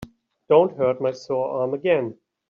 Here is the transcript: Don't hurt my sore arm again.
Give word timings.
Don't 0.49 0.75
hurt 0.77 0.99
my 0.99 1.11
sore 1.11 1.61
arm 1.61 1.75
again. 1.75 2.17